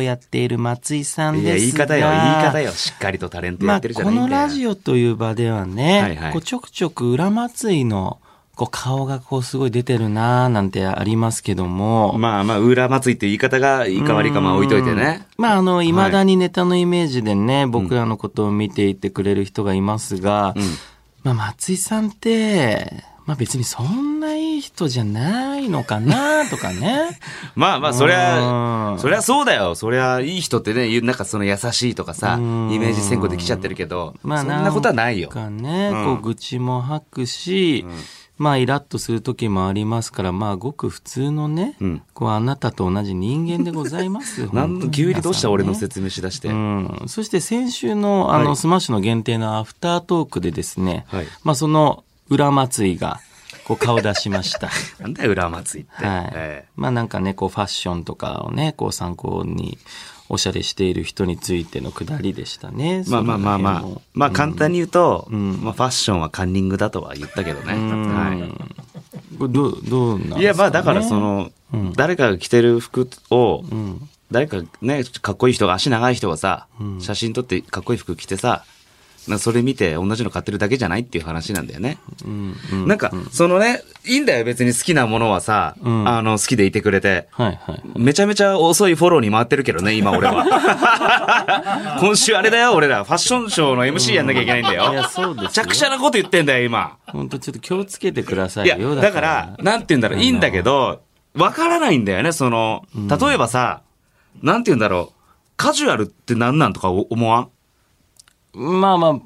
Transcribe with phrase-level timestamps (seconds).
[0.00, 1.50] をやっている松井さんですが。
[1.50, 2.72] いや、言い方よ、言い方よ。
[2.72, 4.28] しっかりとタレントやってるじゃないんだよ。
[4.28, 8.18] まあ、このラジオという場ではね、はいはいこうちょくちょく裏松井の
[8.56, 12.18] こう顔がこうすごい出てるなーなんてありますけども。
[12.18, 15.26] まあまあ、裏祭りっていう言い方がいいか悪いかまあ置いといてね。
[15.38, 20.54] まあ、あの、未だにネタのイメージでね、僕らのことを見ていてくれる人がいますが、
[21.22, 24.09] まあ、松井さんって、まあ別にそんな
[24.60, 27.18] 人じゃないのかなとかね。
[27.56, 29.74] まあまあ、そりゃ、うんそりゃそうだよ。
[29.74, 35.28] そりゃいい人ってね、なんかその優しいとかさ、うんイメージ先行できちゃってるけど、まあそんなことはないよ。
[35.28, 37.84] かね、うんこう愚痴も吐くし、
[38.38, 44.48] まあイラッとする時もありますから、まあごく普通のね、うんこうあなたと同じ人間でございます。
[44.54, 45.50] な ん本当に急にどうした？
[45.50, 46.48] 俺の説明しだして。
[46.48, 53.20] うん、そして先週のあの、はいスマッシュの限定のアフタートークでですね、はいまあその裏祭りが
[53.70, 54.68] こう顔出しました。
[54.98, 56.04] なんだよ、裏祭りって。
[56.04, 56.30] はい。
[56.34, 59.78] えまあなんかね、こうファッションとかをね、こう参考に
[60.28, 63.04] おしゃれしている人についてのくだりでしたね。
[63.06, 67.74] えまあまあまあまあまあ簡単に言うと、んまあファッションはカンニングだとは言ったけどね。
[67.74, 68.48] は
[69.38, 70.42] これどう、どうなんですか、ね、い。
[70.42, 74.08] いや、まあだからそ、の、うん誰かが着てる服を、うん。
[74.32, 76.66] 誰かね、かっこいい人が、足長い人がさ、
[76.98, 78.64] 写真撮ってかっこいい服着てさ、な
[79.38, 81.98] それ見て同じの買ってるだけじゃないっていう話なんだよね。
[82.24, 82.56] うん。
[82.72, 82.88] うん。
[82.88, 87.28] なんか、そのね、いいんだよ別に好きなものはさ、うんあの、好きでいてくれて。
[87.32, 87.82] はいはい。
[87.98, 90.44] めちゃめちゃ遅いフォローに回ってるけどね、今俺は。
[92.00, 93.04] 今週あれだよ、俺ら。
[93.04, 94.90] ファッションショーの MC やんなきゃいけないんだよ。
[94.92, 95.42] いや、そうですよ。
[95.44, 96.96] めちゃくちゃなこと言ってんだよ、今。
[97.06, 98.94] 本当ちょっと気をつけてくださいいや、よ。
[98.96, 101.02] だから、なんて言うんだろう、いいんだけど、
[101.34, 103.82] わからないんだよね、その、例えばさ、
[104.42, 105.14] なんて言うんだろう、
[105.56, 107.48] カジュアルって何なんとか思わん？
[108.52, 109.20] まあまあ、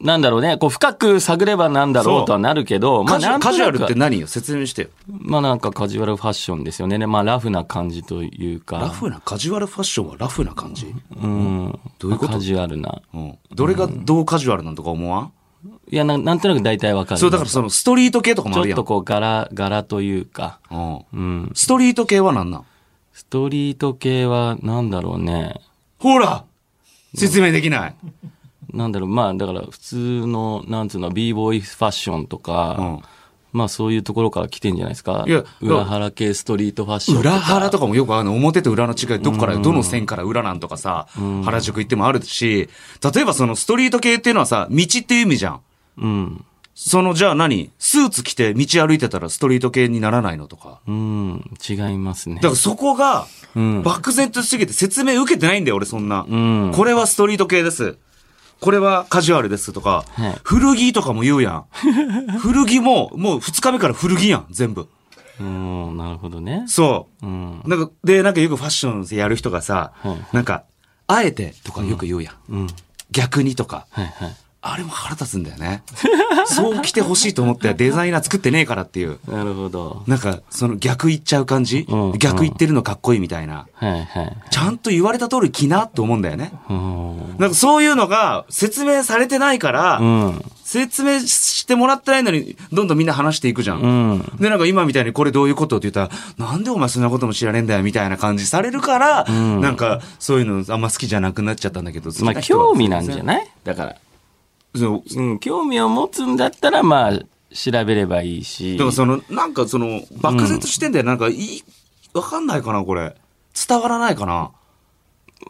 [0.00, 4.28] なんだろうね、こう深く探ればなんだろうとはなるけど、まあカジュなんカジュアルって何よ？
[4.28, 4.88] 説明してよ。
[5.08, 7.04] まあなんかカジュアルファッションですよね。
[7.06, 8.78] まあラフな感じというか。
[8.78, 10.94] ラフな、カジュアルファッションはラフな感じ？
[11.20, 11.78] うん。
[11.98, 12.34] どういうこと？
[12.34, 13.02] カジュアルな。
[13.12, 13.38] うん。
[13.52, 15.32] どれがどうカジュアルなんとか思わん？
[15.90, 17.20] いやな、なんとなく大体わかる。
[17.20, 18.76] そう、だからそのストリート系とかもあるやん。
[18.76, 20.60] ちょっとこう柄、柄というか。
[20.70, 21.04] うん。
[21.12, 21.16] う
[21.46, 21.52] ん。
[21.54, 22.64] ストリート系は何なん？
[23.12, 25.54] ストリート系はなんだろうね。
[25.98, 26.44] ほら
[27.16, 27.94] 説明できない。
[28.78, 29.96] なんだろう、まあだから普通
[30.26, 33.00] の、なんつうの、b ボーイファッションとか、うん
[33.50, 35.24] まあそういうところから来てんじゃないですか？
[35.26, 37.20] いや裏腹系ストリートファッション。
[37.20, 41.08] 裏腹とかもよくあるの、表と裏の違い、どこから、どの線から裏なんとかさ、
[41.44, 42.68] 原宿行ってもあるし、
[43.14, 45.60] 例えばそのストリート系っていうのはさ、道っていう意味じゃん。
[45.96, 46.44] うん。
[46.74, 47.70] その、じゃあ何？
[47.78, 50.80] スーツ着て道歩いてたらストリート系にならないのとか。
[50.86, 51.50] うん。
[51.66, 52.48] 違いますねだか。
[52.50, 53.82] らそこが、うん。
[53.82, 56.26] 漠然としすぎて説明受けてないんだよ、俺そんな。
[56.28, 56.72] うん。
[56.76, 57.96] これはストリート系です。
[58.60, 61.64] これはカジュアルですとか、はい古着とかも言うやん。
[62.38, 64.88] 古着も、もう二日目から古着やん、全部。
[65.40, 66.64] うん、なるほどね。
[66.66, 67.26] そう。
[67.26, 67.62] うん。
[67.64, 70.64] なんか、で、なんかよくファッションやる人がさ、はいなんか、
[71.06, 72.34] あえてとかよく言うやん。
[72.52, 72.66] うん。
[73.10, 73.86] 逆にとか。
[73.90, 74.36] はいはい。
[74.60, 75.84] あれも腹立つんだよね。
[76.46, 79.18] そう着てほしいと思ってデザイナー作ってねえからっていう。
[79.28, 80.02] なるほど。
[80.08, 83.68] なんか、その逆言っちゃう感じ、うん逆言ってるのかっこいいみたいな。
[83.74, 84.36] はいはい。
[84.50, 86.52] ちゃんと言われた通り着なって思うんだよね。
[86.68, 87.36] うん。
[87.38, 90.44] なんかそういうのが説明されてないから、うん。
[90.64, 93.80] 説明してもらってないのに、どんどんみんな話していくじゃん。
[93.80, 94.36] うん。
[94.40, 103.48] で、なんか今みたいにこれどういうことって言ったら、なんでお前そんなことも知らねえんだよみたいな感じされるから、んなんかそういうのあんま好きじゃなくなっちゃったんだけど、まあ、興味なんじゃない？
[103.62, 103.96] だから。
[104.78, 105.20] そう。
[105.20, 107.12] うん、興味を持つんだったら、まあ、
[107.54, 108.76] 調べればいいし。
[108.76, 111.04] でもその、なんかその、漠然としてんだよ。
[111.04, 111.64] なんかいい、
[112.12, 113.14] わかんないかな、これ。
[113.68, 114.50] 伝わらないかな。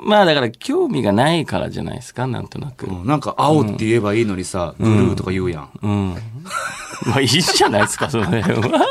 [0.00, 2.86] まあ、だから、興味がないからじゃないですか、なんとなく。
[2.86, 5.70] うん、なんか青って言えばいいのにさ、ブルーとか言うやん。
[5.82, 6.14] うん。
[7.06, 8.86] まあ、いいじゃないですか、その辺は。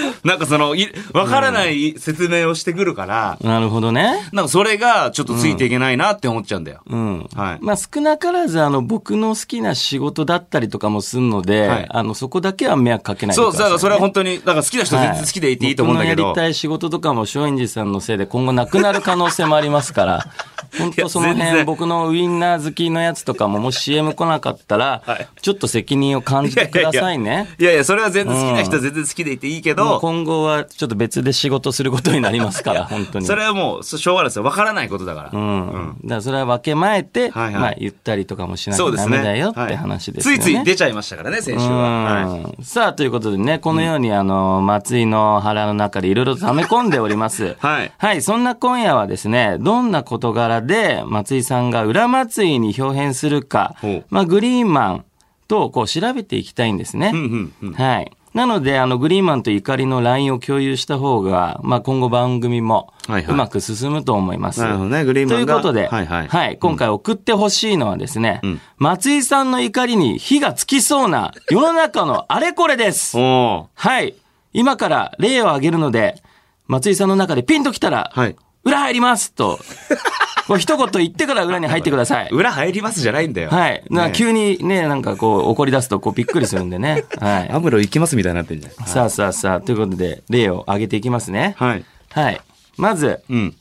[0.24, 4.28] なんかその、いわからない説明をしてくるから、なるほどね。
[4.32, 6.80] なんかそれがちょっとついていけないなって思っちゃうんだよ。
[6.88, 7.28] うん。
[7.34, 7.58] はい。
[7.60, 16.24] まあ少なからず、あの、僕の好きな仕事だったりとかもするので、はいあの、そこだけは迷惑かけないでそう、くだからそれは本当に、だから好きな人全然好きでいていいと思うんだけど。
[16.24, 20.26] 僕のやりたい仕事とかも松陰寺さんのせいで今後なくなる可能性もありますから、
[20.78, 27.48] 本当その辺僕のウインナー好きのやつとかももし CM 来なかったら、 はいちょっと責任を感じてくださいね。
[27.58, 33.26] いやいや、それは全然好きな人は全然好きでいていいけど、今後はちょっと別で仕事することになりますから、 本当に。
[33.26, 34.44] それはもう、そしょうがないですよ。
[34.44, 35.30] わからないことだから。
[35.32, 35.96] うん。
[36.02, 38.90] だからそれは分けまえて、はいはいまあ言ったりとかもしなきゃ。
[38.90, 40.42] ダメだよっはいて話ですよね。
[40.42, 41.76] ついつい出ちゃいましたからね、先週は。
[41.76, 47.56] はいうんさあ、ということでね、このように、あの、松井の腹の中でいろいろと溜め込んでおります。
[47.60, 50.65] はいはい、そんな今夜はですね、どんな事柄で
[51.06, 53.76] 松井さんが裏松井に表変するか
[54.10, 55.04] まあ、グリーンマン
[55.48, 57.10] とこう調べていきたいんですね。
[57.14, 57.72] うんうんうん。
[57.74, 58.12] はい。
[58.34, 64.60] なので、あの、グリーンマンと怒りの LINE を共有した方が、まあ、今後番組もはいはいうまく進むと思います。
[64.60, 73.16] なるほどねグリーンマということで、はいはい今回送ってほしいのはですね、ん松井さんの怒りに火がつきそうな世の中のあれこれです。
[73.16, 74.14] おはい。
[74.52, 76.22] 今から例を挙げるので、
[76.66, 78.36] 松井さんの中でピンときたら、はい
[78.66, 79.60] 裏入りますと、
[80.46, 82.28] こう一言言ってから裏に入ってください。
[82.32, 83.50] 裏入りますじゃないんだよ。
[83.50, 83.82] はい。
[83.90, 87.04] なね急にね、なんかこう怒り出すとこうびっくりするんでね。
[87.18, 87.50] はい。
[87.50, 88.86] アムロ行きますみたいになってんじゃん。
[88.86, 91.54] さあさあさあ、ということで、例を挙げていきますね。
[91.58, 91.84] はい。
[92.12, 92.40] はい。
[92.76, 93.56] まず、うん。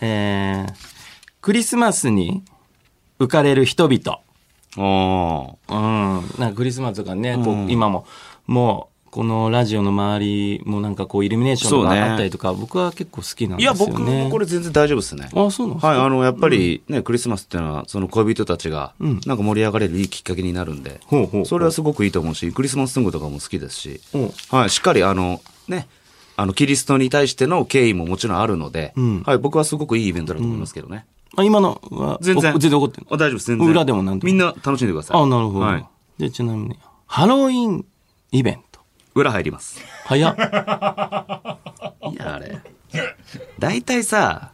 [0.00, 0.72] えー、
[1.40, 2.42] クリスマスに
[3.20, 4.20] 浮かれる人々。
[4.76, 5.74] おー。
[5.74, 6.40] うん。
[6.40, 8.06] なんかクリスマスとかね、こう今も、
[8.46, 14.22] もう、このラジオの周りもなんかこうイルミネーションがあったりとか、僕は結構好きなんいや、ですよね。
[14.24, 15.28] 僕、これ全然大丈夫ですね。
[15.34, 15.88] あ、そうなんですか？
[15.88, 21.00] はい、あの、やっぱりね、クリスマスっていうのは、その恋人たちが、んなんか盛り上がれるいいきっかけになるんで、
[21.44, 25.88] それはすごくいいと思うし、クリスマスソングとかも好きですし、うんはい、しっかりあの、ね、
[26.36, 31.06] あの、キリストに対しての敬意ももちろんあるので、んはい、僕はすごくいいイベントだと思いますけどね。
[31.36, 32.54] あ、今のは、全然。
[32.54, 33.14] お全然怒ってんの？
[33.14, 33.68] あ大丈夫です、全然。
[33.68, 35.20] 裏でもなんみんな楽しんでください。
[35.20, 35.66] あ、なるほど。
[35.66, 35.86] はい。
[36.18, 37.84] で、ちなみに、ハロウィン
[38.32, 38.67] イベント。
[39.18, 39.80] 裏入ります。
[40.04, 40.36] 早っ。
[40.36, 40.38] い
[42.16, 42.60] や、あれ。
[43.58, 44.52] 大体さ、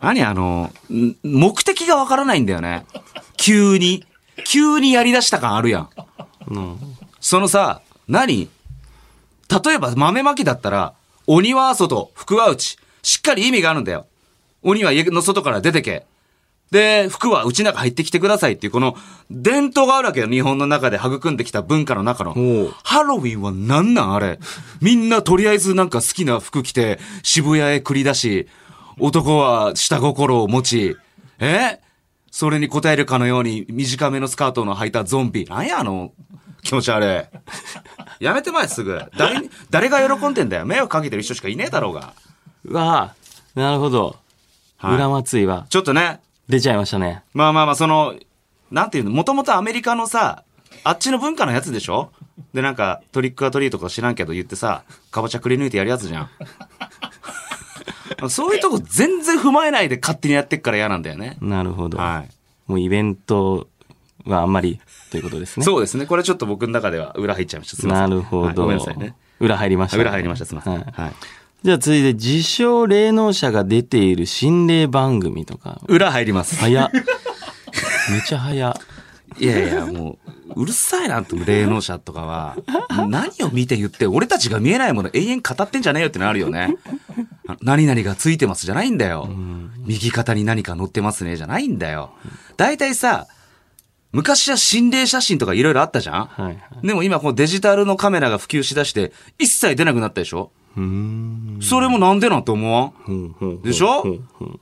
[0.00, 2.86] 何あの、ん目的がわからないんだよね。
[3.36, 4.04] 急に。
[4.44, 5.90] 急にやり出した感あるやん。
[6.48, 6.78] うん。
[7.20, 8.48] そのさ、何？
[9.48, 10.94] 例えば豆まきだったら、
[11.26, 12.78] 鬼は外、福は内。
[13.02, 14.06] しっかり意味があるんだよ。
[14.62, 16.04] 鬼は家の外から出てけ。
[16.70, 18.96] で、服は内中入ってきてくださいっていう、この
[19.30, 20.28] 伝統があるわけよ。
[20.28, 22.34] 日本の中で育んできた文化の中の。
[22.82, 24.40] ハロウィンは何なんあれ？
[24.80, 28.48] みんなとりあえずなんか好きな服着て、渋谷へ繰り出し、
[28.98, 30.96] 男は下心を持ち、
[31.38, 31.78] え？
[32.30, 35.44] それに応えるかのように短めのスカートの履いたゾンビ。
[35.44, 36.12] なんやあの、
[36.62, 37.28] 気持ち悪
[38.20, 38.24] い。
[38.24, 39.00] やめてまえすぐ。
[39.16, 40.66] 誰に、誰が喜んでんだよ。
[40.66, 42.12] 迷惑かけてる人しかいねえだろうが。
[42.64, 44.16] うわあなるほど。
[44.76, 47.22] はい裏祭りはちょっとね、出ちゃいましたね。
[47.34, 48.14] まあまあまあ、その、
[48.70, 50.44] なんていうの、もともとアメリカのさ、
[50.84, 52.10] あっちの文化のやつでしょ？
[52.54, 56.30] で、なんか、トリックアトリートとか知らんけど言ってさ、かぼちゃくり抜いてやるやつじゃん。
[58.30, 61.36] そういうとこ全然踏まえないで勝手にやってっから嫌なんだよね。
[61.40, 61.98] なるほど。
[61.98, 62.30] はい。
[62.70, 63.68] もうイベント
[64.24, 65.64] はあんまりということですね。
[65.64, 66.06] そうですね。
[66.06, 67.76] これちょっと僕の中では裏入っちゃいました。
[67.76, 68.46] すいませなんるほど。
[68.46, 69.14] はいごめんなさいね。
[69.38, 70.46] 裏入りました、裏入りました。
[70.46, 70.74] すいません。
[70.74, 71.12] はいはい。
[71.62, 75.80] じゃあ続いて、自称霊能者が出ている心霊番組とか。
[75.88, 76.56] 裏入ります。
[76.56, 76.90] 早っ。
[78.12, 78.74] めちゃ早っ。
[79.38, 80.18] いやいや、も
[80.54, 82.56] う、うるさいなと、霊能者とかは。
[83.08, 86.76] 何を見て言って、俺たちが見えないもの永遠語ってんじゃねえよってのあるよね。
[87.48, 89.28] あ何々がついてますじゃないんだよ。
[89.84, 92.12] 右肩に何か乗ってますねじゃないんだよ。
[92.56, 93.26] 大体さ、
[94.12, 96.86] 昔は心霊写真とかいろいろあったじゃんはいはい。
[96.86, 100.52] でも今こうデジタルのカメラが普及しだして、一切出なくなったでしょ。
[100.76, 103.62] それもなんでなんて思わん？
[103.62, 104.20] でしょ？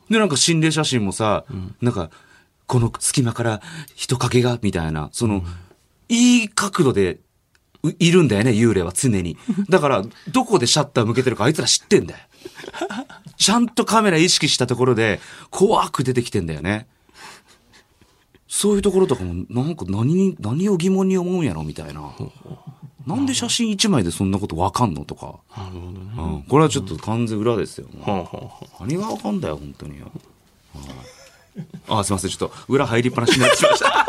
[0.08, 1.44] で、なんか心霊写真もさ、
[1.80, 2.10] なんか、
[2.66, 3.60] この隙間から
[3.94, 5.42] 人影が、みたいな、その、
[6.08, 7.18] いい角度で、
[7.82, 9.36] ういるんだよね、幽霊は常に。
[9.68, 12.20] だから、どこでシャッター向けてるかあいつら知ってんだよ。
[13.36, 15.20] ちゃんとカメラ意識したところで、
[15.50, 16.86] 怖く出てきてんだよね。
[18.48, 22.14] そういうところとかも、なんか何に、何を疑問に思うんやろ、みたいな。
[23.06, 25.34] なんで写真一枚でそんなことわかんのとか。
[25.56, 26.12] なるほどね。
[26.16, 26.42] うん。
[26.44, 27.86] これはちょっと完全裏ですよ。
[28.00, 30.10] ほうほうほ何がわかんだよ、本当によ。
[31.88, 32.30] ああ、すいません。
[32.30, 34.03] ちょっと裏入りっぱなしになってしまいました。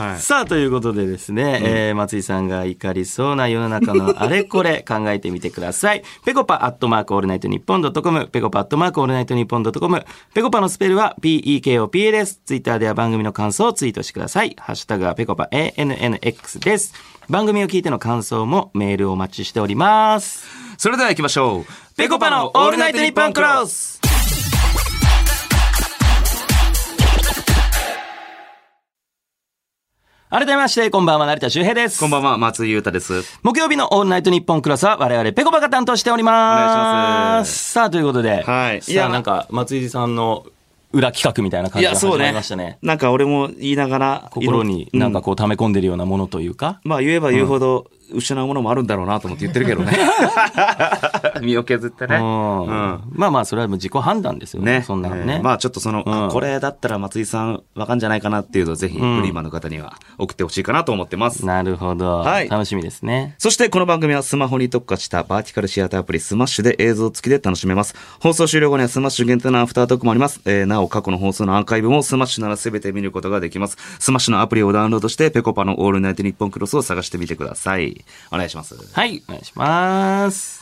[0.00, 6.02] はうさあ、ということでですね、えー松陰寺さんが怒りそうな世の中のあれこれ 考えてみてください。
[6.24, 10.04] ペコパアットマークオールナイトニッポンドットコム、ペコパアットマークオールナイトニッポンドットコム、
[10.34, 12.40] ペコパのスペルは PEKOPA です。
[12.44, 14.56] ツイッターでは番組の感想をツイートしてください。
[14.58, 16.94] ハッシュタグはペコパ ANNX です。
[17.28, 20.46] 番組を聞いての感想もメールをお待ちしております。
[20.46, 20.74] い。
[20.78, 21.96] それでは行きましょう。
[21.96, 23.99] ペコパのオールナイトニッポンクロス
[30.30, 31.98] 改めまして、こんばんは、シュウペイです。
[31.98, 33.24] こんばんは、松陰寺太勇です。
[33.42, 36.54] 木曜日のオールナイトニッポンクロスは我々ペコパが担当しております。
[36.54, 36.76] お願いし
[37.40, 38.44] ますさあ、ということで。
[38.44, 40.46] はいいやなんか、松井さんの
[40.92, 42.78] 裏企画みたいな感じが始まりましたね。
[42.82, 46.80] なんか俺も言いながら、心になんかうこう溜め込んでるようなものというか。
[46.84, 49.96] まあ言えば言うほど失うものもあるんだろうなと思って言ってるけどね。
[51.42, 52.16] 身を削ってね。
[52.16, 54.78] うんうんまあまあ、それはもう自己判断ですよね。
[54.78, 54.82] ね。
[54.82, 55.34] そんなのね。
[55.34, 61.46] えーまあちょっとその、あうんこれだったら松井さんわかんじゃないかなっていうのをぜひ、フリーマンの方には送ってほしいかなと思ってます。
[61.46, 62.18] なるほど。
[62.18, 63.34] はい楽しみですね。
[63.38, 67.94] そしてこの番組はスマホに特化したバーティカルシアターアプリスマッシュで映像付きで楽しめます。
[68.20, 70.40] 放送終了後にはスマッシュ限定のアフタートークもあります。
[70.44, 73.76] えーなお過去の放送のアーカイブもスマッシュなら全て見ることができます。
[73.98, 78.04] スマッシュのアプリをダウンロードしてぺこぱのオールナイトニッポンクロスを探してみてください。
[78.30, 78.74] お願いします。
[78.92, 80.59] はい、お願いします。